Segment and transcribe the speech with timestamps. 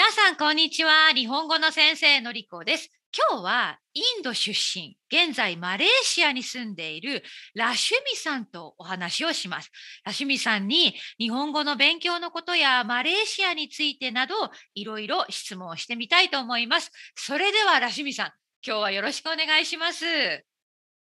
[0.00, 1.12] 皆さん、こんにちは。
[1.14, 2.88] 日本語の先生のりこです。
[3.30, 7.22] 今日はインド出身、現在マレーシアに住んでいる
[7.54, 9.70] ラシュミさんとお話をします。
[10.06, 14.34] ラシュミさんに日本語の勉強のことやマレーシアについてなど
[14.74, 16.90] いろいろ質問をしてみたいと思います。
[17.14, 18.26] それではラシュミさん、
[18.66, 20.06] 今日はよろしくお願いします。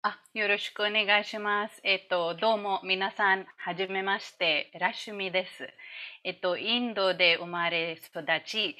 [0.02, 1.78] あ、よろしくお願いします。
[1.84, 5.68] えっと、どうも皆さん、はじめまして、ラシュミです。
[6.24, 8.76] えっと、インドで生まれ育ち、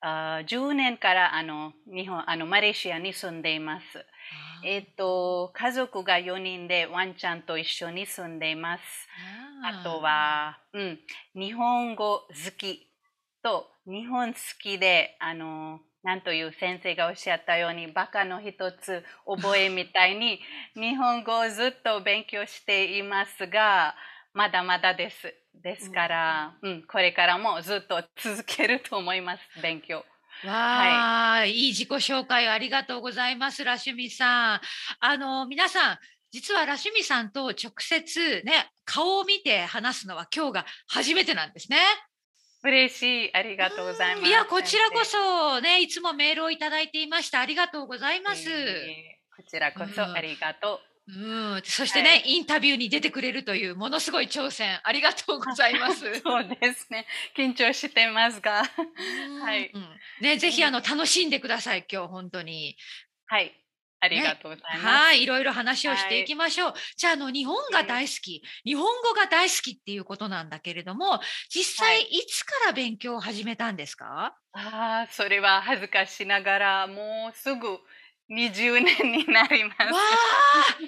[0.00, 3.84] あ10年からあの日本あのマレーシアに住んでいます。
[4.64, 8.82] えっと、家族が4人でワンちゃんと一緒に住んでいます。
[9.62, 10.98] あとは、うん、
[11.40, 12.88] 日本語好き
[13.44, 20.38] と日本好きで、あの、なんという先生がおっしゃったように、バカの一つ覚えみたいに、
[20.76, 23.96] 日本語をずっと勉強していますが、
[24.34, 25.34] まだまだです。
[25.54, 30.04] ですから、うん、これからもずっと続けると思います、勉強。
[30.44, 34.60] わあ、はい、いい自己紹介ありがとうございます、ラシュミさん。
[35.00, 35.98] あの、皆さん、
[36.32, 41.78] 実はラシュミさんと直接ね、顔を見て話すのは今日が初めてなんですね。
[42.64, 43.36] 嬉しい。
[43.36, 44.26] ありがとうございます。
[44.26, 47.40] いや、こちらこそね、いつもメールをいただいていました。
[47.40, 48.50] ありがとうございます。
[48.50, 50.94] えー、こちらこそありがとう。
[51.06, 56.00] うん、そしてね、はい、インタビューに出てくれるというものすごい挑戦ありがとうございます。
[56.24, 57.06] そうですね。
[57.36, 58.64] 緊張してますが、
[59.42, 59.70] はい。
[60.22, 61.84] ね、ぜひあの楽しんでください。
[61.90, 62.78] 今日本当に。
[63.26, 63.52] はい。
[64.04, 64.84] ありがとうございます。
[64.84, 66.72] ね、はい、いろいろ話をしていきましょう。
[66.72, 74.36] はい、じゃあ、あの日本が大好き、日本語が大好きっていうことなんだけれども、実際いつから勉強を始めたんですか？
[74.52, 77.78] ああ、それは恥ずかしながらもうすぐ
[78.30, 79.82] 20年になります。
[79.82, 80.78] わあ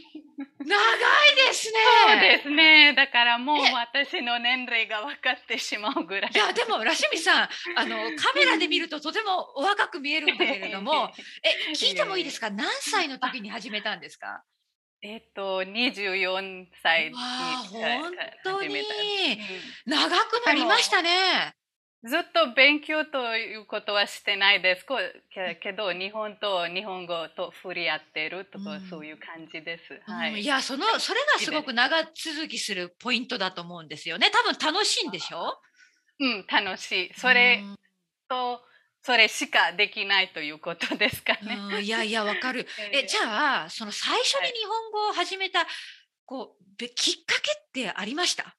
[0.67, 1.79] 長いですね。
[2.09, 2.93] そうですね。
[2.95, 6.31] だからもう私の年齢が分かってしまうぐらい。
[6.35, 11.11] いやでもラシミさんあのカメラで見るととてもお若く見えるんだけれども
[11.43, 12.51] え聞いてもいいですか？
[12.51, 14.43] 何歳の時に始めたんですか？
[15.03, 18.13] えっと24歳に本
[18.43, 18.75] 当に
[19.87, 21.55] 長くなりましたね。
[22.05, 24.87] ずっと勉強ということはしてないです。
[25.63, 30.01] けど日本と日本語と触れ合ってるとか、そういう感じです。
[30.11, 34.31] はい、いやそのそれがすごく長続きするポイントだと思うんですよね。
[34.31, 35.59] 多分楽しいんでしょ？
[36.21, 37.13] うん楽しい。
[37.15, 37.63] それ
[38.29, 38.63] と、
[39.03, 41.83] それしかできないということですかね。
[41.83, 42.67] いやいやわかる。
[42.93, 45.67] えじゃあその最初に日本語を始めた、
[46.25, 48.57] こうきっかけってありました？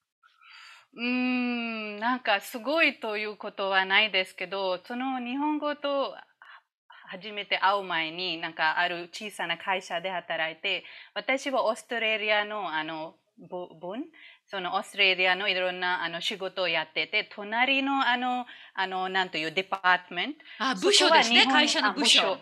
[0.98, 6.12] うん、なんかすごいということはないですけど、その日本語と
[7.06, 10.82] 初めて会う前に、なんかある小さな会社で働いて、
[11.14, 13.14] 私はオーストラリアのあの
[13.48, 14.06] 分、
[14.50, 20.38] そのオーストラリアのいろんなあの仕事をやってて、隣のあの、あの、なんというデパートメント。
[20.58, 22.38] あ、部署ですね、会社の部署。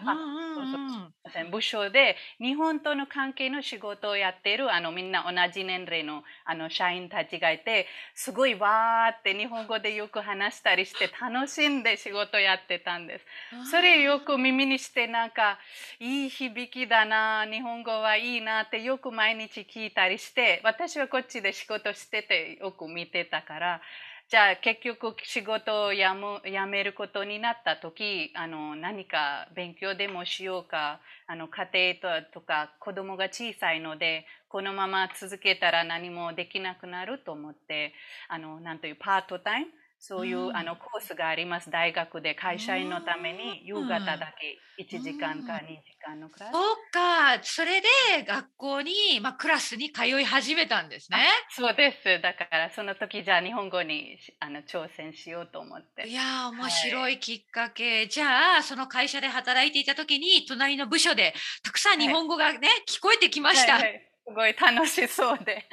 [1.51, 13.25] 部署で日本との関係の仕事をやっているあのみんな同じ年齢のあの社員たちがいてすごいわーって日本語でよく話したりして楽しんで仕事やってたんです。
[13.71, 15.59] それよく耳にしてなんか
[16.01, 23.81] いい響きだな日本語はいいなってよく毎日聞いたりして私はこっちで仕事しててよく見てたから
[24.29, 37.93] じゃあ結局仕事をやむ辞めることになった時あの何か勉強でもしようかあの家庭とか子供が小さいのでこのまま続けたら何もできなくなると思って
[38.29, 39.67] あのなんというパートタイム
[39.99, 41.71] そういう、うん、あのコースがあります。
[41.71, 46.53] 大学で会社員のために夕方だけ1時間か2時間のクラス。
[46.53, 47.41] そうか。
[47.43, 47.89] それで
[48.27, 51.19] 学校に、まあ、クラスに通い始めたんですね。
[51.51, 52.21] そうです。
[52.23, 56.09] だからその時じゃあ日本語にあの挑戦しようと思って。
[56.09, 63.75] いや面白いきっかけ、はい、じゃあその会社で働いていた時に隣の部署でたくさん日本語がね、はい、聞こえてきました。
[63.75, 65.65] はいはいすごい楽しそうで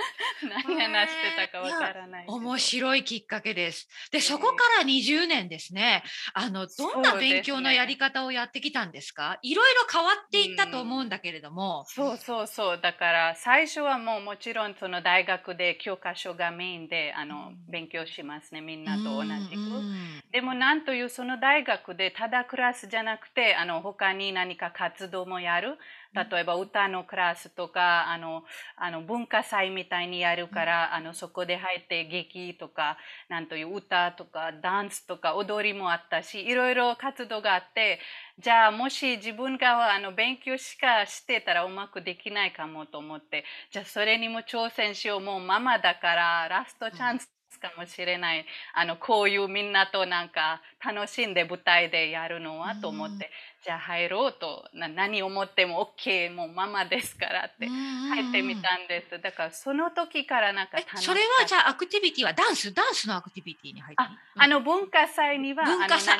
[0.43, 3.87] 何話してたかわからない面白いきっかけです。
[4.11, 6.03] で、そこから20年ですね。
[6.33, 9.39] あのどんな勉強のやり方をやってきたんですか？
[9.41, 11.85] いろいろ変わっていったと思うんだけれども。
[11.87, 12.79] そうそうそう。
[12.81, 18.61] だから最初はもうもちろんその大学で教科書がメインであの、勉強しますね。
[18.61, 20.31] みんなと同じく。
[20.31, 25.77] でもなんというその大学でただクラスじゃなくてあの他に何か活動もやる。
[26.13, 28.43] 例えば歌のクラスとかあの
[28.75, 32.97] あの文化祭みたいにやるから、あのそこで入って劇とか
[33.29, 37.99] なんという歌とかダンスとか踊りもあったしいろいろ活動があって
[38.39, 45.19] じゃあもし自分があの勉強しかしてたらうまくできないかもと思ってじゃあそれにも挑戦しよう。
[45.19, 47.29] もうママだからラストチャンス
[47.63, 53.31] かもしれないあのこういうみんなとなんか楽しんで舞台でやるのはと思って、
[53.63, 59.21] じゃあ入ろうとな何を思っても OK もうママですからって入ってみたんです。
[59.21, 62.73] だからその時からなんか楽しそれはじゃあアクティビティはダンス？
[62.73, 66.17] ダンスのアクティビティに入ってああの文化祭には文化祭？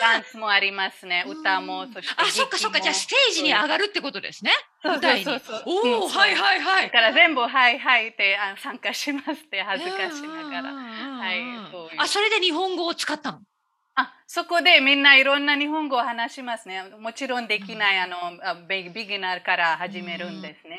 [0.00, 1.24] ダンスもありますね。
[1.28, 2.80] 歌もそしてあそっかそっか。
[2.80, 4.50] じゃあステージに上がるってことですね。
[4.82, 5.24] そう舞台に。
[5.24, 5.62] そうそうそう。
[5.66, 6.84] おおうんはいはいはい。
[6.86, 10.74] だから全部「はいはい」ってあ参加しますって恥ずかしながら。
[10.74, 11.40] はい
[11.98, 13.40] あそれで日本語を使ったの？
[14.00, 16.82] あそこでみんないろんな日本語を話しますね。
[17.00, 20.69] もちろんできない、あのあビビギナーから始めるんですね。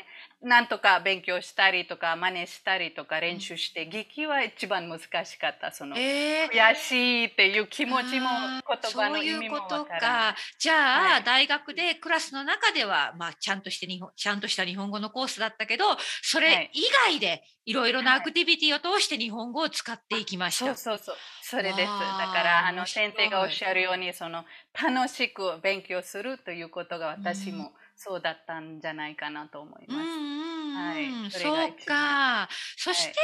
[0.42, 5.70] なんとか勉強したりとか真似したりとか練習して、劇は一番難しかった。
[5.70, 8.28] そのえー悔しいっていう気持ちも
[8.68, 10.32] 言葉の意味もそういうことわからない。
[10.34, 10.36] か。
[10.58, 15.84] じゃあ、はい大学でクラスの中では、まあ、ちゃんとして日本、ちゃんとした日本語のコースだったけど、
[16.22, 20.66] それ以外でいろいろなアクティビティを通して日本語を使っていきました。
[20.66, 21.16] そうそうそう。
[21.42, 21.76] それです。
[21.78, 30.08] だからあの先生がおっしゃるようにその楽しく勉強するということが私うんもそうだったんじゃないかなと思いうんます。
[30.08, 32.48] はいそれがそう一か。
[32.76, 33.14] そして、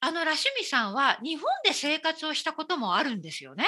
[0.00, 3.64] あのラシュミさんは日本で生活をしたこともあるんですよね。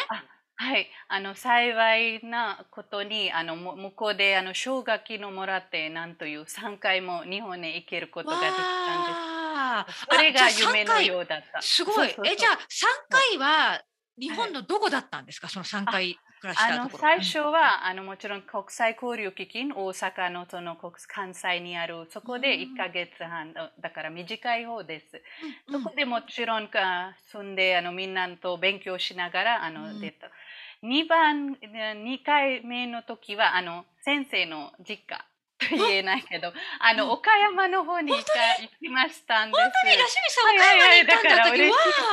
[0.57, 10.07] はい、あの幸いなことにあのも向こうであの奨学金をもらってなんという3回も日本に行けることができたんです。
[10.11, 11.61] それが夢のようだった。
[11.61, 12.09] すごい。
[12.09, 12.59] え、じゃあ3
[13.09, 13.83] 回は
[14.19, 17.01] 日本のどこだったんですか、その3回暮らしあのたところ。
[17.01, 25.23] 最初は、あのもちろん国際交流基金大阪のその国関西にあるそこで1ヶ月半、だから短い方です。
[25.69, 30.01] うんそこでもちろんか住んであのみんなと勉強しながらあの、うん。
[30.01, 30.31] 出た。
[30.83, 35.25] 2番2回目の時はあの先生の実家
[35.69, 39.63] と言えないけどあの、うん岡山の方に行きましたんです。
[39.63, 41.49] 本当にラシミさん、はい岡山に行ったんだったは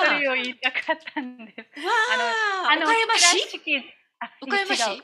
[0.08, 1.58] それを言いたかったんです。
[1.78, 2.32] あ、わ
[2.72, 3.38] あ、岡山市？
[4.42, 5.04] 岡山市？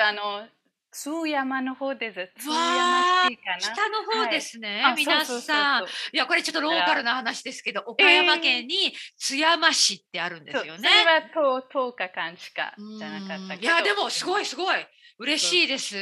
[0.00, 0.48] あの
[0.90, 2.42] 津山の方です。
[2.42, 3.74] 津わあ山市かな。
[3.74, 5.84] 北の方ですね、あ皆そうそうそうさん。
[5.84, 10.88] いや、これちょっとローカルな話ですけど、岡山県に津山市ってあるんですよね。
[10.88, 14.42] それは 10, 10日間しかじゃなかったいや、でもすごい。
[14.42, 14.76] いすごい。
[15.18, 15.96] 嬉しいです。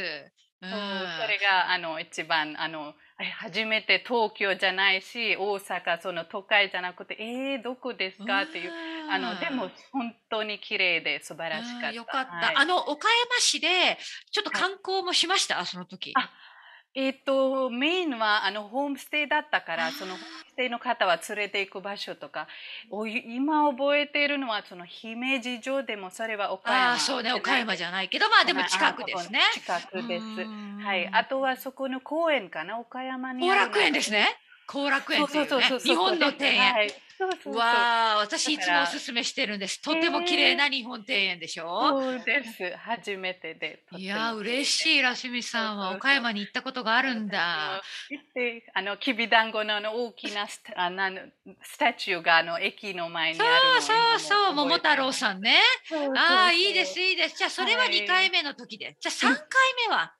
[0.61, 0.69] うん。
[0.69, 8.41] それがあの一番あのえ初めて東京じゃないし大阪その都会じゃなくてえー、どこですか？
[8.43, 8.71] っていう
[9.09, 11.89] あのでも本当に綺麗で素晴らしかった。
[11.89, 12.55] うんよかった、はい。
[12.55, 13.97] あの岡山市で
[14.31, 16.11] ちょっと観光もしました、その時。
[16.15, 16.29] あ
[16.97, 22.47] えっ、とメインはあのホームステイだったからそのホームステイの方は連れて行く場所とか
[22.89, 29.41] お今覚えているのはその姫路城でもそれは岡山ああそうね岡山じゃないけどまあでも近くですね。
[29.53, 30.23] 近くです。
[30.23, 32.79] うんはい、あとはそこの公園かな？
[32.79, 34.27] 岡山に後楽園ですね。
[34.67, 36.73] 後楽園っていうね日本の庭園。
[36.73, 36.93] はい、
[37.45, 39.81] わあ私いつもおすすめしてるんです。
[39.81, 41.89] とても綺麗な日本庭園でしょ？
[41.89, 47.81] そうです初めてでいや嬉しいラシミさんは岡山に行ったことがあるんだ。
[48.09, 51.09] 行ってあのきびだんごの大きなスタ あの
[51.61, 55.59] スタチューがあの駅の前にそうそうそう桃太郎んさんね。
[56.17, 57.37] ああいいですいいです。
[57.37, 58.97] じゃあそれははい2回目の時で。
[58.99, 59.45] じゃあ3回
[59.87, 60.13] 目は？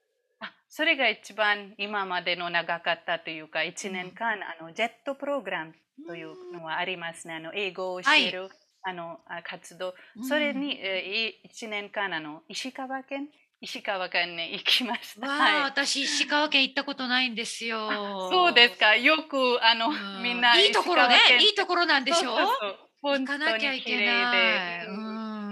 [0.76, 5.74] あそれが一番今までの長かったというか1年間、あのジェットプログラム
[6.08, 7.36] というのはありますね。
[7.36, 8.50] あの英語を教える、
[8.84, 9.94] あのあ活動。
[10.28, 13.30] それに、えー、1年間あの石川県？
[13.62, 15.26] 石川県に行きました。
[15.26, 15.64] わあ、はい。
[15.64, 17.90] 私石川県行ったことないんですよ。
[18.30, 18.96] そうですか。
[18.98, 20.24] よくあの、うん。
[20.24, 21.18] みんないいところね。
[21.42, 22.36] いいところなんでしょ？
[22.36, 22.76] そうそうそう。
[23.02, 24.88] 行本かなきゃいけない。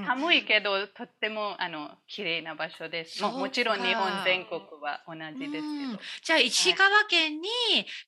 [0.05, 3.21] 寒いけどとってもあの綺麗な場所です。
[3.21, 5.99] ももちろん日本全国は同じですけうんど。
[6.23, 7.49] じゃあ石川県に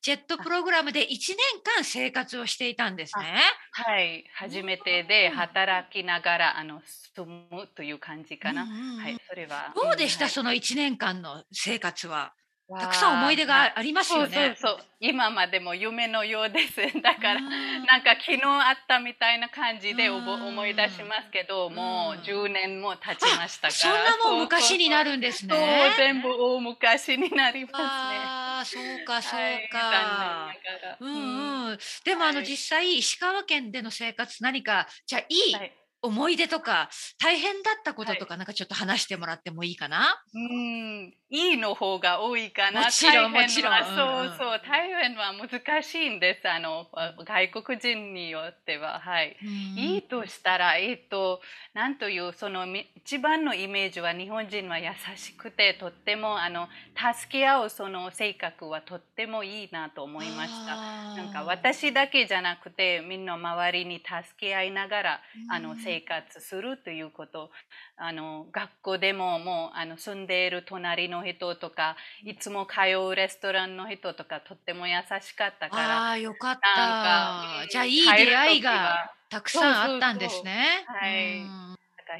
[0.02, 3.42] ジェットプログラムで1年間生活をしていたんですね。
[3.72, 6.82] はい、初めてで働きながらあの
[7.16, 8.66] 住むという感じかな。
[8.66, 9.74] はい、それは。
[9.76, 12.34] どうでした、んその1年間の生活は。
[12.68, 14.58] はいたくさん思い出がありますよね。
[14.60, 14.86] そうそうそう。
[15.00, 16.82] 今までも夢のようです。
[17.02, 17.36] だから。
[17.36, 23.72] うんなんか昨日あったみたいな感じで思い出しますけど、もううん10年も経ちましたから。
[23.72, 25.94] そんなもん昔になるるんですそうね。
[25.98, 27.80] 全部大昔になりますね。
[27.80, 29.80] ああ、そうか、そうはいか。
[29.80, 31.80] 残念ながらうんうん。
[32.04, 40.22] でもあのはい実際石川県での生活何かじゃあいいはい思い出とか大変だったこととか、なんかちょっと話してもらってもいいかな？
[40.34, 42.86] うん、いいの方が多いかな。
[42.86, 46.50] もちろんもちろんそうそう、大変は難しいんです。
[46.50, 46.88] あの、
[47.26, 49.00] 外国人によっては。
[49.00, 49.38] はい。
[49.76, 51.42] いいとしたら、えっと、
[51.74, 60.76] なんという、そのみ一番のイメージは日本人は優しくて、とっても、あの、助け合うその性格はとってもいいなと思いました。
[60.76, 67.52] なんか私だけじゃなくて、みんな周りに助け合いながら、あの、生活するということ。
[67.98, 77.66] あの、学校でももう、あの、住んでいる隣の人とか、いつも通うレストランの人とか、とっても優しかったから、ああよかった。
[77.70, 80.86] じゃあいい出会いがはたくさんあったんですね。
[80.88, 81.65] はいうん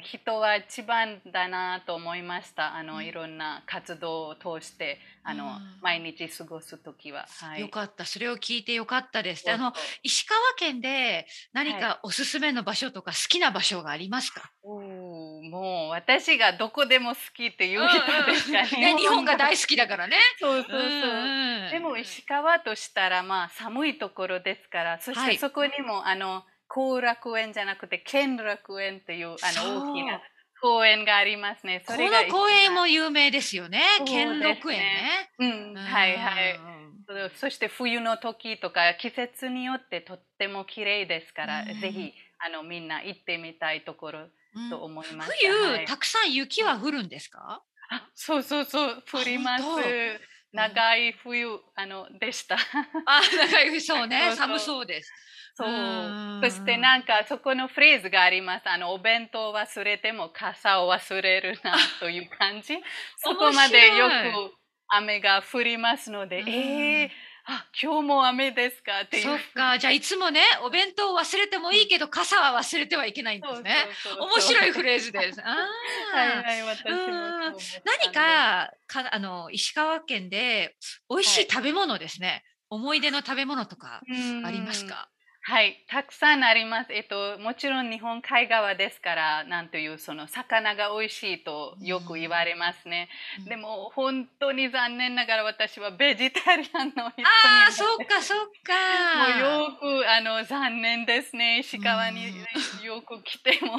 [0.02, 2.74] 人は一番だなと思いました。
[2.76, 7.26] あの、うんいろんな活動を通して、あの、うん毎日過ごすときは。
[7.28, 7.60] はい。
[7.60, 8.04] よかった。
[8.04, 9.50] それを聞いてよかったです。
[9.50, 9.72] あの
[10.02, 14.50] 石川県で何はかおすすめの場所とか好きな場所がありますか？
[14.62, 18.94] おーもう私がどこでも好きっていう人ですかね。
[18.94, 20.16] ね日本が大好きだからね。
[20.40, 20.80] そうそうそう。
[20.80, 30.20] うんでも石川としたらまあ寒いところですから、そしはいてそこにもあの後楽園じゃなくて兼楽園というあの大きな
[30.60, 31.84] 公園がありますね。
[31.86, 33.82] こそれがの公園も有名ですよね。
[34.06, 35.30] 兼六園ね。
[35.38, 36.56] うん、はいはい。
[36.56, 36.76] うん
[37.36, 42.12] そして冬の時とか季節によってとっても綺麗ですから、うんぜひ
[42.44, 44.20] あのみんな行ってみたいところ
[44.56, 45.30] うんと思います。
[45.40, 47.62] 冬、はいたくさん雪は降るんですか？
[47.90, 49.64] あそうそうそう降ります。
[50.56, 52.56] 長い冬あのでした。
[52.56, 54.20] あ、長いそうね。
[54.26, 55.12] そうそう寒そうです。
[55.54, 58.68] そううんそしてなんかそこのフレーズがあります。
[58.68, 62.78] あのお弁当忘れても傘を忘れるなという感じ。
[63.18, 64.54] そこまでよく
[64.88, 67.10] 雨が降りますので、うんえー、
[67.48, 69.02] あ今日も雨ですか？
[69.02, 69.22] っていう。
[69.22, 73.86] そっか、じゃあいつもね、お弁当を忘れてもいいけど、傘は忘れてはいけないんですね。
[74.18, 75.40] 面白いフレーズです。
[75.46, 76.16] あー。
[76.18, 76.84] はいはい、私
[77.84, 80.74] 何かかあの石川県で
[81.08, 81.48] 美味しい。
[81.48, 84.00] 食べ物ですね、思い出の食べ物とか
[84.44, 85.08] ありますか？
[85.48, 86.92] はい、たくさんあります。
[86.92, 93.08] えっと、もちろん日本海側ですから、なんというその魚が美味しいとよく言われますね。
[93.38, 101.60] うんでも本当に残念ながら私はベジタリアンの人にああそうかそうもかうよくあの残念ですね。
[101.60, 102.26] 石川に
[102.82, 103.78] よく来ても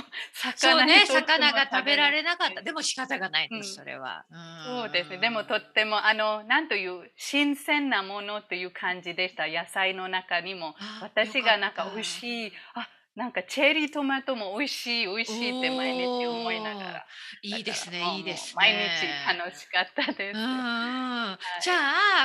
[0.56, 4.26] そうね魚が食べられななかったでも仕方がないです、うんそれは
[4.66, 5.18] そうですね。
[5.18, 9.48] でもとってもあのなんという新鮮なものという感じでした。
[9.48, 12.52] 野菜の中にもあ私がなんか美味しい。
[12.74, 12.88] あ
[13.18, 17.06] なんかチェリートマトも美味しい美味しいって毎日思いながら。
[17.42, 18.54] いいですねいいですね。
[18.56, 20.38] 毎日楽しかったです。
[20.38, 21.38] うんうんい。
[21.64, 21.74] じゃ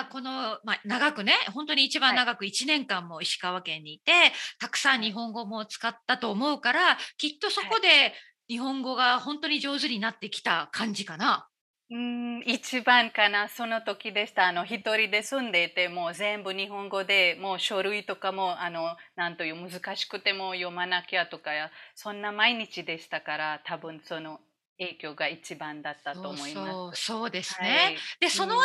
[0.00, 4.12] あこの、まあ、長くね本当に一番長く1年間も石川県にいて、
[4.60, 8.12] たくさん日本語も使ったと思うからきっとそこで
[8.48, 11.48] 日本語が本当に上手になってきた感じかな。
[11.92, 13.50] うん一番かな。
[13.50, 14.46] その時でした。
[14.46, 24.40] あの一人で住んでいてもう全部日本語でもう書類とかもあのなんという難しくても読まなきゃとかやそんな毎日でしたから多分その
[24.78, 27.04] 影響が一番だったと思います。
[27.04, 27.68] そうですね。
[27.68, 27.96] はい。
[28.20, 28.62] でその後、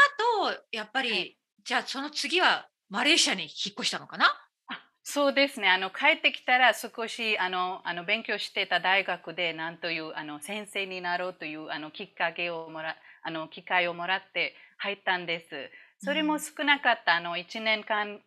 [0.72, 1.38] やっぱり、はい。
[1.66, 4.26] じゃあその次はマレーシアに引っ越したのかな？
[4.70, 5.70] あそうですね。
[5.70, 12.96] あの帰ってきたら少しあのあの勉強してた大学でなんというあの先生になろうというあのきっかけをもら
[13.28, 15.70] あの機会をもらって入ったんです。
[16.00, 18.22] それも少なかった、あの1年間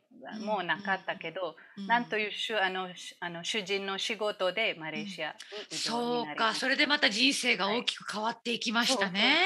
[0.44, 5.34] もうなかったけど、なんといういうしゅあのしあの主人の仕事でマレーシアに
[5.70, 6.54] 移動そうか。
[6.54, 9.38] それでまた人生が大きく変わっていきましたね。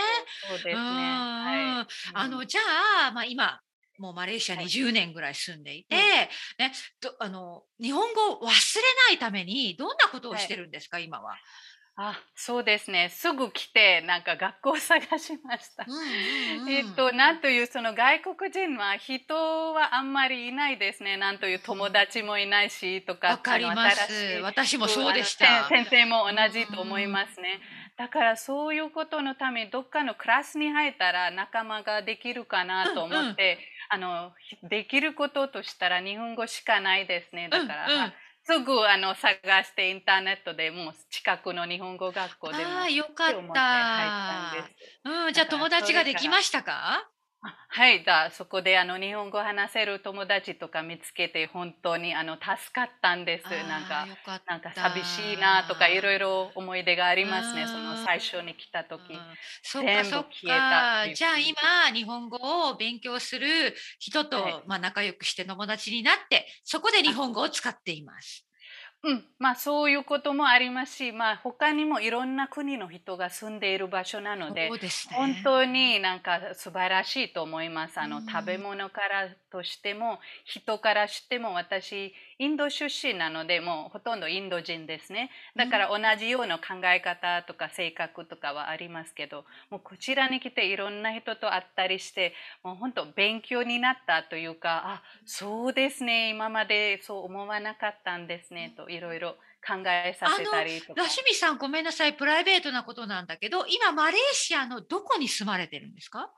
[0.48, 0.74] そうそうですね。
[0.74, 0.80] うん。
[0.80, 2.60] はいあのじゃ
[3.08, 3.60] あ、まあ、今
[3.98, 4.70] もうマレーシアにはい。
[4.70, 6.00] 10年ぐらい住んでいて、うん。
[6.00, 8.50] ね、どあの日本語を忘れ
[9.10, 11.36] ないためにどんなことをしてるんですか、今は。
[11.96, 13.08] あそうですね。
[13.08, 15.86] すぐ来てなんか学校を探しました。
[16.68, 19.34] えっと、なんというその外国人は人
[19.72, 21.16] はあんまりいないですね。
[21.16, 23.28] なんという友達もいないしとか。
[23.28, 27.60] わかります私もそうでした先先生も同じと思いますね。
[27.96, 33.58] だからそういうことのためにどっかのクラスに入ったら仲間ができるかなと思って、
[33.88, 34.32] あの
[34.68, 37.48] できることとしたら日本語しかないですね。
[37.48, 38.12] だから、うんうん
[38.46, 44.54] すぐあの探してインターネットでもう近くの日本語学校でもああよかった。
[45.26, 46.72] うん、じゃあ友達ができましたか？
[46.74, 47.08] あ
[47.68, 53.44] はい、だそこであの日本語話せる友達とか見つけて本当にあの助かったんです。
[53.44, 57.62] なんあかなんか寂しいなとかいろいろ思い出がありますね。
[57.62, 59.00] うんその最初に来た時
[59.72, 68.46] 全部消えたっていうかじゃあ今日本語を勉強する人と、はいまあ、仲良くして友達になってそこで日本語を使っています。
[69.04, 74.78] うん、まあそういうこともありますし、まあ他にもいろんな国の人が住んでいる場所なのでね。
[75.12, 78.00] 本当になんか素晴らしいと思います。
[78.00, 85.30] あの、うん食べ物からとしても、人からしても、私、インド出身なので、もうほとんどインド人ですね。
[85.56, 99.36] だから同じような考え方とか性格とかはありますけど、もうこちらに来ていろんな人と会ったりして、もう本当勉強になったというか、あ、そうですね、今までそう思わなかったんですね、といろいろ
[99.66, 101.02] 考えさせたりとか。
[101.02, 106.30] ラシミさんごめんなさいプライベートなことなんだけど今マレーシアのどこに住まれてるんですか？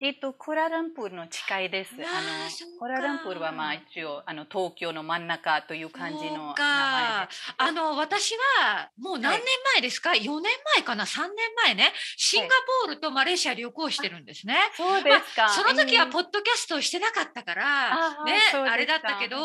[0.00, 1.92] えっと、クアラルンプールの近いです。
[1.94, 7.54] あのそうかクアラルンプールはまあ一応あの東京の真ん中という感じの名前かです。
[7.56, 9.42] あの私はもう何年
[9.76, 11.30] 前ですか、4年前かな？3年
[11.64, 12.48] 前ねシンガ
[12.84, 14.56] ポールとマレーシア旅行してるんですね。
[14.76, 15.48] そうですか。
[15.48, 19.38] その時はえーポッドキャストをしてなかったから、ねあれだったけど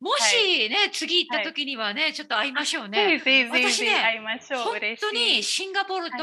[0.00, 3.20] もしね、次行った時にはねちょっと会いましょうね。
[3.24, 4.62] 私ねひ会いましょう。
[4.62, 5.00] 本嬉しい。
[5.00, 6.16] 当にシンガポールと、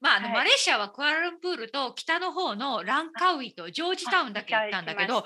[0.00, 5.24] まああのはいマレーシアはクアラルンプールと北の方のランカウイとジョージタウンだけ行ったんだけど、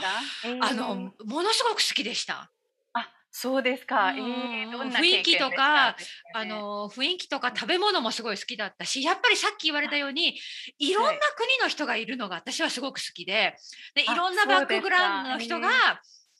[0.58, 2.52] あのものすごく好きでした。
[2.92, 4.14] あ、そうですか。
[4.16, 4.48] うん。
[4.54, 5.96] えーどんな雰囲気とか
[6.32, 10.38] あ、の雰囲気とか食べ物もすごい好きだったしやっぱりさっき言われたように
[10.78, 13.56] いろんな国の人がいるのが私はすごく好きで
[13.94, 15.68] でいあろんなバックグラウンドの人が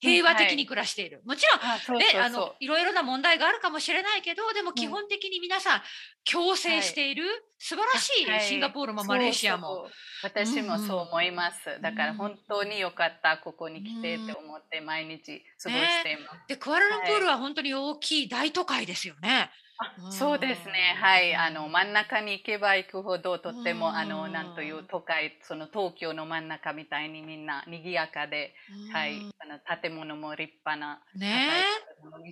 [0.00, 1.22] 平和的に暮らしている。
[1.24, 1.44] もち
[1.88, 5.80] ろんね、あのいろいろな問題があるかもしれないけどでも基本的に皆さん
[6.30, 7.24] 共生している、
[7.58, 9.88] 素晴らしい、はいシンガポールもマレーシアも。
[10.22, 11.80] 私もそう思います。
[11.80, 16.48] だから本当に良かった、ここに来てって思って毎日過ごしています。
[16.48, 19.50] でクアラルンプールは本当に大きい大都会ですよね。
[19.80, 20.96] あそうですね。
[21.00, 21.34] はい。
[21.36, 28.54] あの、真ん中に行けば行くほど、とってうんも、あの、なんという都会、その東京の真ん中みたいにみんな賑やかで、
[28.88, 29.30] はい。
[29.38, 31.04] あの建物も立派な。
[31.14, 31.62] ね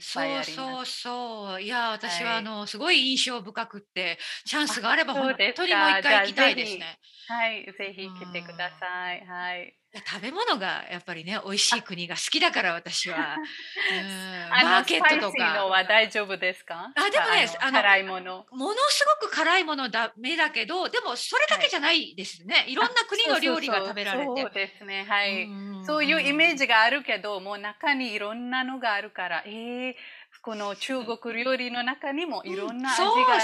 [0.00, 0.83] そうそ。
[0.83, 6.99] うそういや私ははいあのすごい印象深くってチャンスがあれば本当にもう一回行きたいですね。
[7.29, 7.65] はい。
[7.76, 9.26] ぜひ来てください。
[9.26, 9.79] はい。
[10.05, 13.37] 食べ物がやっぱりね美味しい国が好きだから私は。
[13.93, 15.67] うんマーケットとか。
[15.67, 16.93] は大丈夫ですか？
[16.95, 18.47] あでもねあの辛いもの。
[18.50, 25.05] ものすごく辛いものダメだけどでもそれだけじゃないですね、い、ろんな国の料理が食べられてそうですね。
[25.09, 25.45] はい。
[25.45, 29.95] うんそういうイメージがあるけど、もう中にいろんなのがあるから、えー、
[30.47, 33.41] この中国料理の中にもいろんな味がありま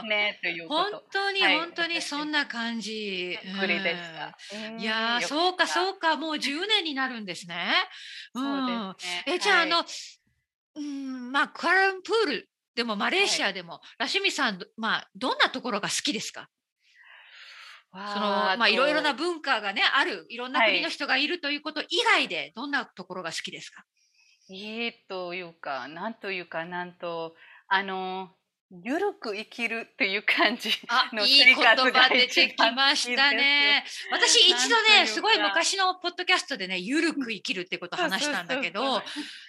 [0.00, 1.04] すね、というこ本と。
[1.12, 3.38] 当にはい本当にそんな感じ。
[3.44, 5.66] うんいやーそうかう。
[5.68, 7.72] そうかもう10年になるんですね。
[8.34, 9.34] そうですね。
[9.36, 9.84] えじゃあ、はいあの
[10.74, 16.48] うんまあクアラルンプールでもマレーシアでも、ラシミさんまあどんなところが好きですか？
[17.92, 18.02] その
[18.56, 23.99] まあいろいろなと文化がねあるいろんな国の人がいるということ以外でどんなところが好きですか、い
[24.54, 27.34] いというか、なんというか、なんと、
[27.68, 28.30] あの、
[28.84, 30.68] ゆるく生きるという感じ
[31.12, 33.84] のあいい言生活が葉出てきましたね。
[34.12, 39.02] 私一度ねすごい昔のポッドキャストでねゆるく生きるってことを話したんだけどそうそう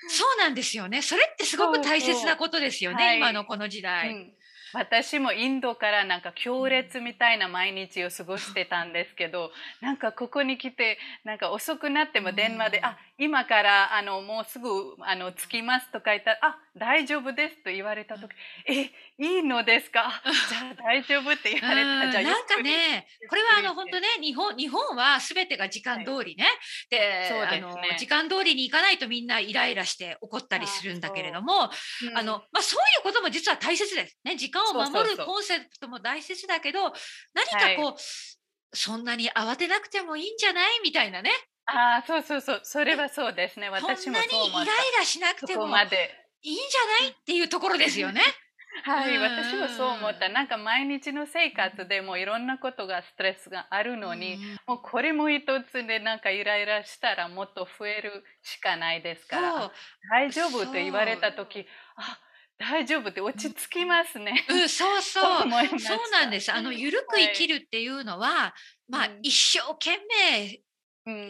[0.10, 1.04] そうなんですよね。
[1.04, 3.18] それってすごく大切なことですよねはい。
[3.18, 4.10] 今のこの時そう代。
[4.10, 4.34] うん。
[4.74, 12.86] 私もインドからなんか強烈みたいな毎日を過ごしてたんですけど、なんかここに来て、なんか遅くなっても電話で、うん。
[12.86, 14.68] あ、今からあのもうすぐ
[15.02, 18.32] あの着きますとか言ったら、あ、大丈夫ですと言われた時、
[18.68, 18.90] え、
[19.24, 20.08] いいのですか？
[20.08, 22.12] あじゃあ大丈夫って言われた。
[22.12, 26.48] じゃあうんなんかねこれはあの本当ね、ね日本日本は全てが時間通りね、
[26.90, 27.90] でそうですね。
[27.90, 31.70] あの時間通りに行かないとみんなイライラして怒ったりするんだけれども
[32.02, 32.18] うん。
[32.18, 34.18] あの、まあ、そういうことも実は大切です。
[34.24, 35.26] ね、時間を守るそうそうそう。
[35.28, 36.92] コンセプトも大切だけど、
[37.34, 38.02] 何かこう、
[38.74, 40.82] そんなに慌てなくてもいいんじゃない？
[40.84, 41.30] みたいなね。
[41.66, 43.70] ああ、そうそうそう、それはそうですね。
[43.80, 45.00] そ私んなにイもそう思っライた。
[45.00, 46.12] ラしなくそこてもまで。
[46.42, 48.22] いいんじゃないっていうところですよね。
[48.84, 50.30] はい、うん私もそう思った。
[50.30, 59.72] なんか毎日の生活でもいろんなことがストレスがあるのに、うんもうこれも一つでなんかイライラしたらもっと増えるしかないですから、そう
[60.10, 62.20] 大丈夫って言われた時、あ、
[62.58, 64.46] 大丈夫って落ち着きますね。
[64.48, 65.24] うん、そうそう。
[65.24, 66.52] そ う思いそうなんです。
[66.52, 68.56] あの、ゆるく生きるっていうのは、
[68.88, 70.62] まあうん、一生懸命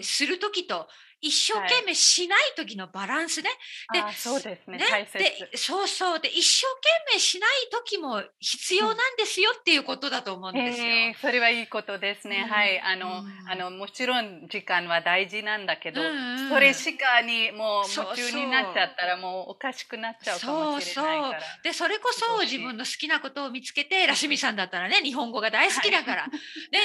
[0.01, 0.87] する時と、
[1.21, 3.49] 一生懸命しない時のバランスね。
[3.93, 4.77] であそうですね。
[4.79, 4.85] ね。
[4.89, 5.17] 大切。
[5.19, 6.19] でそうそう。
[6.19, 6.65] で一生
[7.07, 10.85] 懸命しない時も必要なんですよっていうことだと思うんですよ。
[10.85, 12.43] えーそれはいいことですね。
[12.45, 12.49] うん。
[12.51, 13.49] はい、あの、うん。
[13.51, 21.39] あのもちろん時間は大事なんだけど、うんうんそれしかにもうそう夢中になっちゃったらもうおかしくなっちゃうかもしれないから。
[21.63, 26.33] でそれこそ自分の好きなことを見つけてラシミさんだったらね日本語が大好きだから、ね、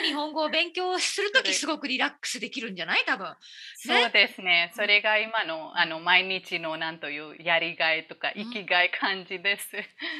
[0.04, 3.04] 日本語を勉強する時すごくリラックスできるんじゃない？
[3.06, 3.34] 多分。
[3.76, 4.72] そうでですね。
[4.74, 9.68] それが今のあの毎日のなんというやりがいとか生きがい感じです。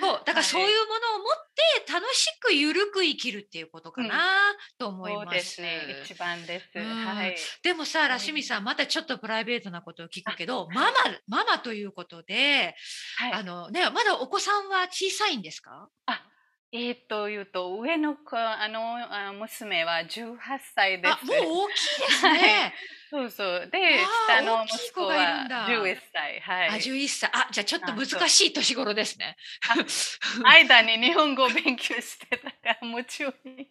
[0.00, 5.32] そうだからそういうものを持って楽しくゆるく生きるっていうことかなと思いそうま。
[5.32, 6.02] ですすね。
[6.04, 6.70] 一番です。
[6.74, 7.36] うんはい。
[7.62, 10.90] でもさ、いラシミさん、またちょっとプライベートなことを聞くけど、ママ、
[11.26, 12.74] ママということで、
[13.18, 15.88] はいあのね、まだお子さんは小さいんですか？
[16.06, 16.22] あ、
[16.72, 20.36] えー、というと上の子あのあ娘は18
[20.74, 21.14] 歳です。
[21.14, 22.74] あ、もう大きいですね。
[23.10, 23.68] そうそう。
[23.70, 23.78] で
[24.26, 26.40] 下の息子はだ11歳。
[26.40, 26.68] はい。
[26.70, 27.30] あ、11歳。
[27.32, 29.36] あ、じゃあちょっと難しい年頃ですね。
[30.44, 33.70] 間に日本語を勉強してたから夢中に。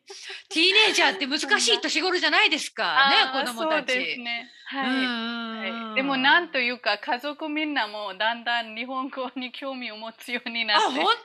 [0.49, 3.09] ティーネイジャーって難しい年頃じゃないですか。
[3.09, 3.93] ね、子供たち。
[3.93, 4.49] そうですね。
[4.67, 5.35] はい。
[5.55, 11.15] はい、でもなんというか家族みんなもだんだん日本語に興味を持つようになあ、って本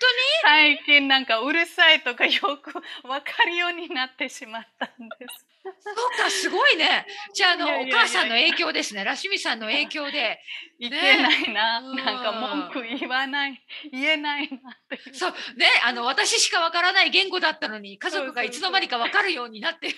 [0.43, 2.73] 最近なんかうるさいとかよく
[3.07, 5.50] わかるようになってしまったんです。
[5.63, 7.07] そうか、すごいね。
[7.35, 9.05] じゃあ、あの、お母さんの影響ですね。
[9.05, 10.41] ラシミさんの影響で。
[10.79, 14.79] いけないな、ねなんか文句言わない、言えないな。
[15.13, 19.95] そう、ね、あの、 私しかわからない言語だったのに、家族がいつの間にかわかるようになって。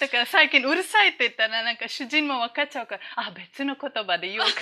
[0.00, 4.54] だから最近うるさいって言ったらなんか主人も分かっちゃうからあ別の言葉で言おうか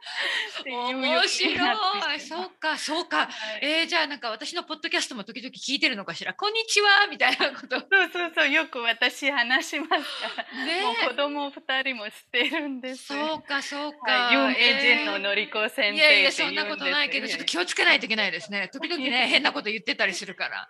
[0.66, 2.20] 面白い。
[2.20, 3.26] そうか、そうか。
[3.26, 6.34] はいえー、じゃあなんか私のポッドキャストも時々聞いてるのかしら？
[6.34, 7.76] こんにちはみたいなこと。
[7.78, 13.06] ね そうそうそうよく私話しますから、もう子供二人も知ってるんです。
[13.06, 14.12] そうか、そうか。
[14.12, 18.68] はい、有名人のえーのりこ先生いやいや、そんなことないけど、ちょっと気をつけないといけないですね。
[18.72, 20.68] 時々ね、変なこと言ってたりするから。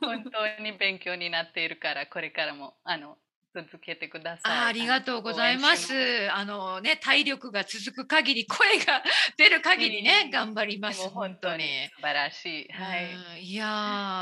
[0.00, 3.18] 本当に勉強になっているからこれからもあの
[3.62, 4.58] 続けてください。
[4.58, 5.92] あーありがとうございます。
[6.32, 9.02] あのね、体力が続く限り、声が
[9.36, 10.88] 出る限りね、 うん頑張りま。
[10.88, 11.64] ます本当に
[11.96, 12.72] 素晴らしい。
[12.72, 13.04] はい。
[13.04, 13.66] うんいや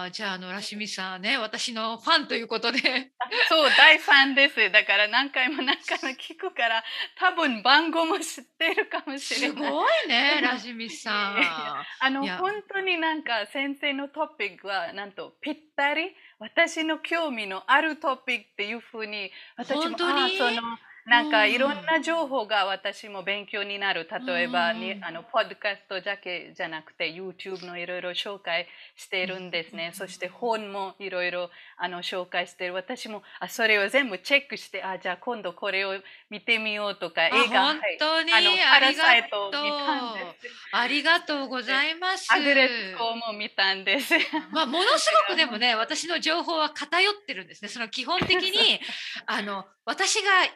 [0.08, 2.80] ーじゃああのラシミさんね私のファンということで
[3.48, 4.70] そう大ファンです。
[4.70, 6.84] だから何回も何回も聞くから
[7.18, 9.70] 多分番号も知ってるかもしれすない。
[9.70, 11.84] ごいね ラシミさん。
[12.00, 20.36] あの本当になんか先生のトピックはなんとぴったり私の興味のあるトピックっていうふうに私も本当に？
[20.36, 20.60] その
[21.06, 21.52] なんかうん。
[21.52, 24.08] いろんな情報が私も勉強になる。
[24.26, 25.04] 例えばにうん。
[25.04, 28.66] あのポッドキャストだけじゃなくて YouTube のいろいろ紹介
[28.96, 32.74] しているんですね、そして本もいろいろあの紹介している。
[32.74, 35.94] 私もあそれを全部チェックしてあじゃあ今度これを
[36.30, 40.48] 見てみようとか映画本当にはいあのパラサイトをがとう見たんです。
[40.72, 42.32] ありがとうございます。
[42.32, 44.14] アグレッコも見たんです。
[44.50, 47.68] まあ、ものすごくでもね私の情報は偏ってるんですね。
[47.68, 48.80] その基本的に
[49.26, 50.52] あの私が好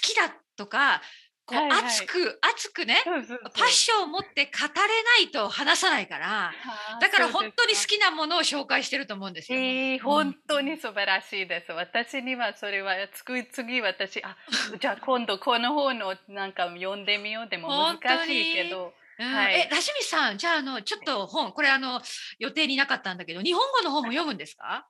[0.00, 1.02] きだとか
[1.44, 1.84] こう、はいはい。
[1.84, 6.52] 熱く熱くねパッションを持って語れないと話さないから
[7.00, 9.58] だから本当に好きなものを紹介してると思うんですよ。
[9.58, 11.72] えー本当に素晴らしいです。
[11.72, 14.22] 私にはそれは次次私。
[14.24, 14.36] あ
[14.80, 18.94] じゃあ今度この本をなんか読んでみようでも難しいけど。
[19.18, 19.34] うん。
[19.34, 19.54] はい。
[19.54, 22.00] えラシミさんじゃああのちょっと本これあの
[22.38, 24.86] 予定になかったんだけど日本語の本も読むんですか？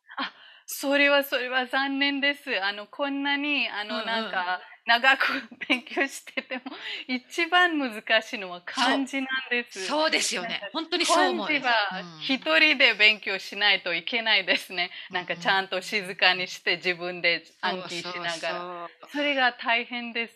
[0.66, 2.62] それはそれは残念です。
[2.62, 4.06] あのこんなにあのうんうん。
[4.06, 5.22] なんか長く
[5.68, 6.62] 勉強してても
[7.06, 9.86] 一番難しいのは漢字なんです。
[9.86, 11.72] そうですよね本当にそう思う漢字は
[12.20, 14.90] 一人で勉強しないといけないですね。
[15.10, 18.52] なんかちゃんと静かにして自分で暗記しながら。
[18.52, 20.34] らそれが大変です。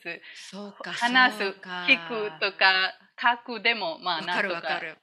[0.51, 1.53] そうか話す、聞
[2.09, 4.97] くとか書くでもまあなんとかるわかる、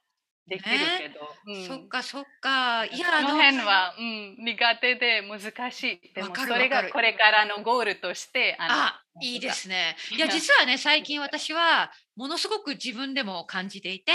[0.47, 2.85] できるけど、うんそっかそっか。
[2.85, 6.13] いやあそのの辺は、うん、苦手で難しい。
[6.13, 9.95] でわもそれがこれからのゴールとしてあのいいですね。
[10.11, 14.11] いや実はね最近私はものすごく自分でも感じていて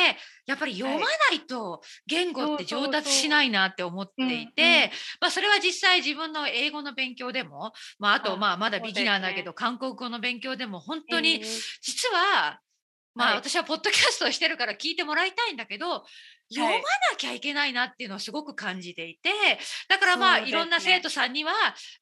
[0.46, 11.44] やっぱり読まないと言語って上達しないなって思っていてまあそれは実際自分の英語の勉強でもまああとあまあまだビギナーだけど韓国語の勉強でも本当えにー
[11.80, 12.60] 実は
[13.18, 13.36] まあはい。
[13.38, 16.04] 私はポッドキャストをしてるから聞いてもらいたいんだけど
[16.50, 16.82] 読まな
[17.18, 19.30] きゃいけないなっていうのをすごく感じていて
[19.88, 20.48] だからまあね。
[20.48, 21.52] いろんな生徒さんには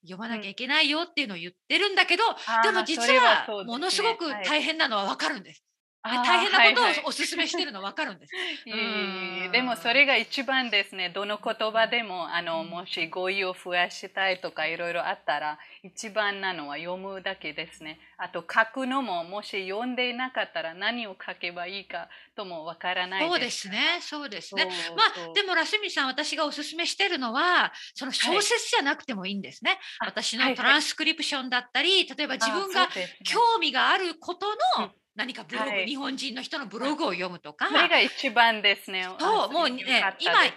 [0.02, 5.64] 読まなきゃいけないよっていうのを言ってるんだけどあーでも実はものすごくはい大変なのは分かるんです。
[6.08, 8.32] 大変なことをはいはいお勧めしてるの分かるんです。
[9.52, 11.10] でもそれが一番ですね。
[11.10, 18.00] どの言葉でもあのもし語彙を増やしたいとかいろいろあったら一番なのは読むだけですね。
[18.18, 23.30] あと書くのももし読んでいなかったら何を書けばいいかともわからないです。
[23.30, 24.64] そうですね、そうですね。
[24.96, 29.78] まあでもラスミさん私がおすすめしてるのはその小説じゃなくてもいいんですね。
[29.98, 32.88] はいはいのトランスクリプションだったり例えば自分が
[33.24, 34.46] 興味があること
[34.78, 37.68] の何かブログ、はい日本人の人のブログを読むとか。
[37.68, 39.08] それが一番ですね。
[39.18, 40.52] そう、もうね、今インターネッ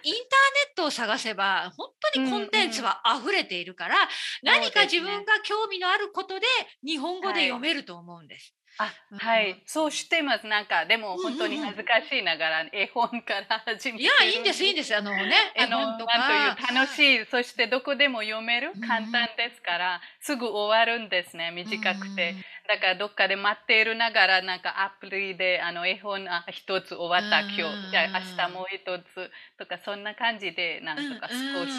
[0.76, 3.96] トを探せば、本当にコンテンツは溢れているから、
[4.44, 6.46] 何か自分が興味のあることで
[6.86, 8.54] 日本語で読めると思うんです。
[8.78, 10.48] あうんはい、そうしてます。
[10.48, 14.96] なんか、でもうんうんうん本当に恥ずかしいながら、絵本から始めていや、いいんです、いいんでです。
[14.96, 16.18] あのね、 絵あの本とか。
[16.18, 22.32] なんという楽しい、そしてどこでも読めるうん、簡単ですから、すぐ終わるんですね、短くて。
[22.32, 31.72] うんだからどっかで待っているながら、なんかアプリであの絵本あ一つ終わった、うん今日、じゃあ明日もう一つとか、そんな感じで、なんとか少し、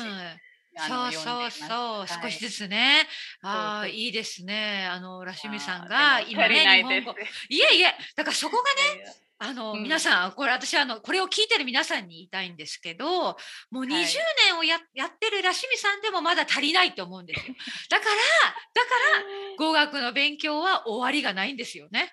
[0.78, 3.06] そうそうそう、少しはいずつね。
[3.42, 4.86] ああ、いいですね。
[4.90, 7.14] あの、ラシミさんあが今ね、日本語。
[7.48, 13.36] いえいえ、だからそこがね、ね、あの、うん皆さん、これ私あの、これを聞いてる皆さんに言いたいんですけど、
[13.70, 17.54] もう20年をや,、やってるラシミさんでもまだ足りないと思うんですよ。
[17.88, 18.10] だから、
[18.74, 22.12] だから、語学の勉強は終わりがないんですよね。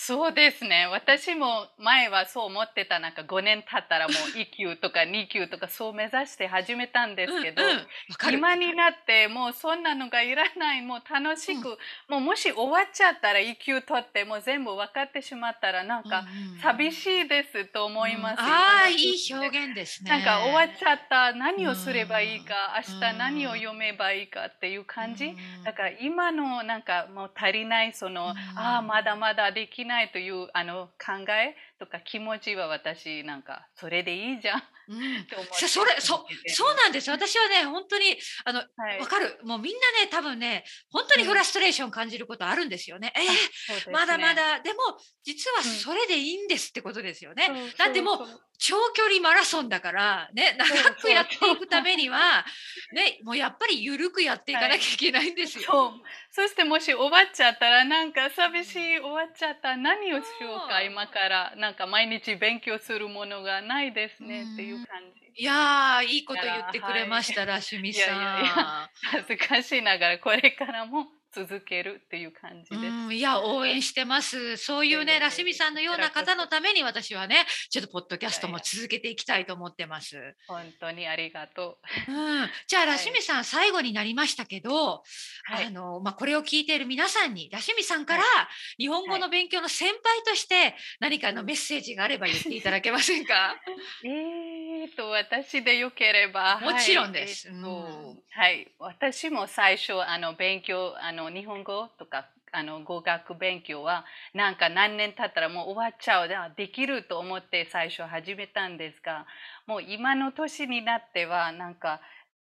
[0.00, 0.86] そうですね。
[0.86, 3.00] 私も前はそう思ってた。
[3.00, 8.34] なんか5年経ったらもう1級とか2級とかそう目指して始めたんですけど、うんうん。
[8.36, 10.82] 今になってもうそんなのがいらない。
[10.82, 11.76] もう楽しく、
[12.08, 16.24] もうもし終わっちゃったら1級取ってもう全部分かってしまったらなんか
[16.62, 18.40] 寂いしいですと思います。
[18.40, 20.10] ああ、今のいい表現ですね。
[20.10, 34.62] なんか終わっちゃった何をすればいいか、うん明日何を読めばいいかっていう感じ、うんだから今のなんかもう足りないその、うんああまだまだできないないというあの考えとか気持ちは私なんかそれでいいじゃん。
[34.88, 35.26] うん。
[35.52, 38.98] そそれそそうなんです私はね本当にあのはい。
[38.98, 39.38] わかる。
[39.44, 43.12] もうみんなね多分ね本当にフラストレーション感じることあるんですよね。
[43.16, 43.92] えーそうですね。
[43.92, 44.60] まだまだ。
[44.60, 44.78] でも
[45.24, 45.64] 実はうん。
[45.64, 47.46] それでいいんですってことですよね。
[47.46, 48.18] そうだってもう
[48.58, 52.44] 長距離マラソンだからね長くやっていくためには
[52.92, 55.64] ねもうやっぱり緩くやっていかなきゃいけないんですよ。
[55.64, 55.92] そう。
[56.30, 59.76] そしてもし終わっちゃったらなんか寂しい終わっちゃった。
[59.76, 61.54] 何をしようか今から。
[61.56, 65.42] なんか毎日勉強するものがないですねっていう感じ。
[65.42, 68.16] いやーいいこと言ってくれました、ラシミさん。
[68.16, 72.80] いやいや恥ずかしいながらこれからも続けるっていう感じです。
[72.80, 74.56] うん、いや応援してます。
[74.56, 80.16] そういうね、ラシミさんのような方のために私はね、ちょっとポッドキャストも続けていきたいと思ってます。
[80.48, 82.12] 本当にありがとう。
[82.12, 85.02] うん、じゃあ、はいラシミさん、最後になりましたけど、
[85.44, 93.54] はいあのまあ、これを聞いている皆さんに、ラシミさんからは日本語の勉強の先輩として何かのメッセージがあれば言っていただけませんか？
[94.02, 97.48] えーと私でよければもちろんです。
[97.48, 98.22] はい,えーとうん。
[98.30, 98.68] はい。
[98.78, 109.26] 私も最初あの勉強あの日本語とかあの語学勉強はなんか何年経ったらもう終わっちゃうあできると思って最初始めたんですが
[109.66, 112.00] もう今の年になってはなんか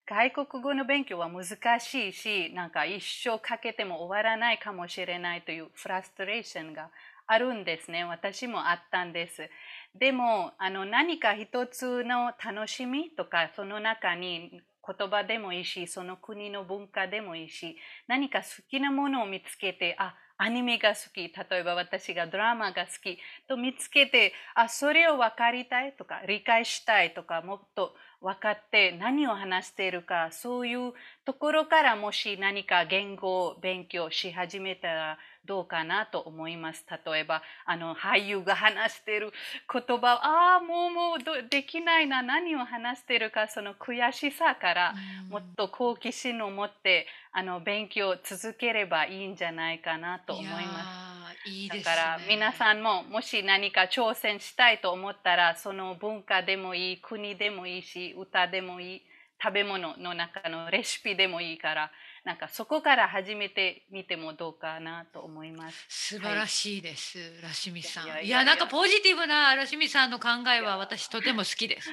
[0.07, 6.91] 外国語の勉強は難しいしなんか一生かけても終わらないかもしれないというフラストレーションが
[7.27, 8.05] あるんですね。
[8.05, 9.49] 私もあったんです
[9.99, 17.77] でもあの何か一つの楽しみとかその中に言葉でもいいしその国の文化でもいいし
[18.09, 30.93] 何か好きなものを見つけてあアニメが好き例えば私がドラマが好きと見つけてあそれを分かりたいとか理解したいとかもっと分かって何を話しているかそういう
[31.25, 36.85] ところからもし何か言語を勉強し始めたらどうかなと思います。
[37.07, 39.33] 例えばあの俳優が話している
[39.73, 44.95] 言葉ああもうもうどできないな何を話しているかその悔しさから
[45.29, 51.15] もっと好奇心を持ってあの勉強を続ければいいんじゃないかなと思います。
[51.45, 51.51] す。
[51.51, 59.03] いいねだから皆さんももし何か挑戦したいと思ったらその文化でもいい国でもいいし歌でもいい
[59.43, 61.91] 食べ物の中のレシピでもいいから
[62.25, 65.87] なんかそこから始めてみてもどうかなと思います。
[65.89, 68.07] 素晴らしいです、ラシミさん。
[68.07, 68.09] い。
[68.09, 71.91] やいやなんかポジティブなラシミさんの考えは私とても好きです。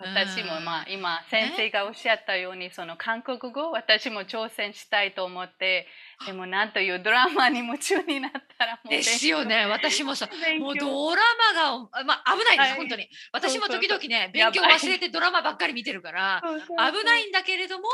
[0.00, 5.86] 私もまあうん今先生がおっしゃったようにその韓国語私も挑戦したいと思って
[6.26, 9.66] でもなんというドラマに夢中になったらもうですよね。
[9.66, 10.28] 私もさ、
[10.58, 11.22] もうドラ
[11.54, 12.76] マが、まあ危ないです、はい。
[12.76, 13.08] 本当に。
[13.32, 17.86] 私も時々ね、勉強忘れてドラマばっかり見てるから、危ないんだけれども、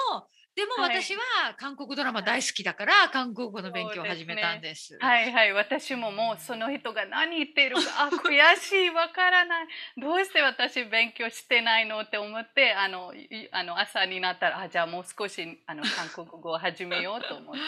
[0.56, 0.96] でもはい。
[1.02, 1.20] 私は
[1.58, 4.98] 韓国ドラマ大好きだから、韓国語の勉強を始めたんです。
[5.00, 5.52] はいはい。
[5.52, 9.66] 私ももうその人が何言ってるかあ 悔しいわからない。
[9.96, 17.60] どうして私勉強してないのって思ってあのいあの朝になったらあじゃあもう少しあの韓国語を始めようと思って。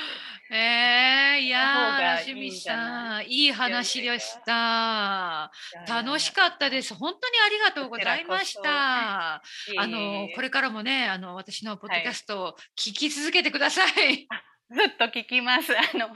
[0.51, 2.51] えー、いやー、その方がラシミいい？
[2.51, 5.53] んじゃさ、なんいい話でした。
[5.87, 6.95] 楽しかったです。
[6.95, 9.35] 本当にありがとうございました。
[9.35, 9.43] あ
[9.87, 14.29] のこれれからもね、あの私のポッドキャストを聞き続けてください。
[14.71, 16.09] ずっと聞きます あの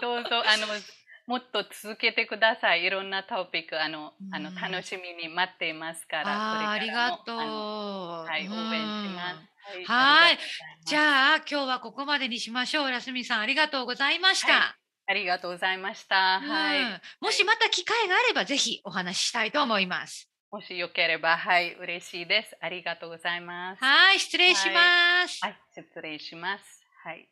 [0.00, 0.66] どうぞあの
[1.26, 2.82] もっと続けてください。
[2.82, 7.38] いろんなトピック、あの、あのうん楽しみに待っていますから、あーありがとう。
[8.26, 9.52] はい、応援します。
[9.64, 10.38] はいはい
[10.84, 12.90] じゃあ今日はここまでにしましょう。
[12.90, 14.52] ラスミさんありがとうございました。
[14.52, 16.40] はありがとうございました。
[16.42, 17.00] うんはい。
[17.20, 20.31] もしまた機会があればぜひお話ししたいと思います。
[20.52, 22.54] もしよければ、はい、嬉しいです。
[22.60, 23.82] ありがとうございます。
[23.82, 25.38] はい、失礼します。
[25.40, 26.84] はい、失礼します。
[27.02, 27.26] はい。